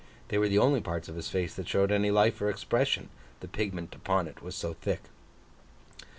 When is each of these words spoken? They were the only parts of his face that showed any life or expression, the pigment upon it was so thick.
They 0.29 0.39
were 0.39 0.49
the 0.49 0.57
only 0.57 0.81
parts 0.81 1.09
of 1.09 1.15
his 1.15 1.29
face 1.29 1.53
that 1.53 1.67
showed 1.67 1.91
any 1.91 2.09
life 2.09 2.41
or 2.41 2.49
expression, 2.49 3.09
the 3.39 3.47
pigment 3.47 3.93
upon 3.93 4.27
it 4.27 4.41
was 4.41 4.55
so 4.55 4.73
thick. 4.73 5.01